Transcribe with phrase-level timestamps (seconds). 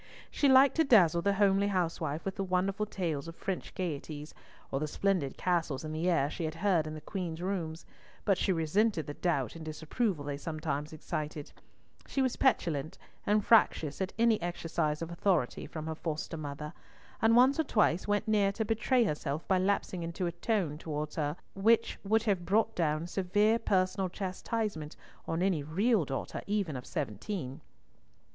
[0.31, 4.33] She liked to dazzle the homely housewife with the wonderful tales of French gaieties,
[4.71, 7.85] or the splendid castles in the air she had heard in the Queen's rooms,
[8.25, 11.51] but she resented the doubt and disapproval they sometimes excited;
[12.07, 16.73] she was petulant and fractious at any exercise of authority from her foster mother,
[17.21, 21.15] and once or twice went near to betray herself by lapsing into a tone towards
[21.15, 24.95] her which would have brought down severe personal chastisement
[25.27, 27.61] on any real daughter even of seventeen.